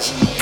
much. 0.00 0.39